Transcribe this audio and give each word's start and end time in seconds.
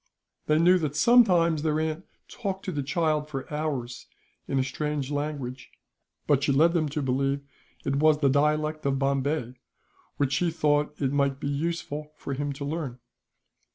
They 0.47 0.57
knew 0.57 0.79
that, 0.79 0.95
sometimes, 0.95 1.61
their 1.61 1.79
aunt 1.79 2.05
talked 2.27 2.65
to 2.65 2.71
the 2.71 2.81
child 2.81 3.29
for 3.29 3.47
hours 3.53 4.07
in 4.47 4.57
a 4.57 4.63
strange 4.63 5.11
language; 5.11 5.69
but 6.25 6.41
she 6.41 6.51
led 6.51 6.73
them 6.73 6.89
to 6.89 7.03
believe 7.03 7.41
it 7.85 7.97
was 7.97 8.17
the 8.17 8.27
dialect 8.27 8.83
of 8.87 8.97
Bombay, 8.97 9.53
which 10.17 10.33
she 10.33 10.49
thought 10.49 10.99
it 10.99 11.13
might 11.13 11.39
be 11.39 11.47
useful 11.49 12.13
for 12.17 12.33
him 12.33 12.51
to 12.53 12.65
learn. 12.65 12.97